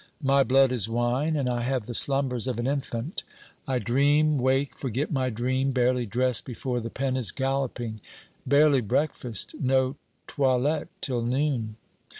My 0.23 0.41
blood 0.41 0.71
is 0.71 0.89
wine, 0.89 1.35
and 1.35 1.47
I 1.47 1.61
have 1.61 1.85
the 1.85 1.93
slumbers 1.93 2.47
of 2.47 2.57
an 2.57 2.65
infant. 2.65 3.21
I 3.67 3.77
dream, 3.77 4.39
wake, 4.39 4.75
forget 4.75 5.11
my 5.11 5.29
dream, 5.29 5.73
barely 5.73 6.07
dress 6.07 6.41
before 6.41 6.79
the 6.79 6.89
pen 6.89 7.15
is 7.15 7.29
galloping; 7.31 8.01
barely 8.43 8.81
breakfast; 8.81 9.53
no 9.59 9.97
toilette 10.25 10.87
till 11.03 11.21
noon. 11.21 11.75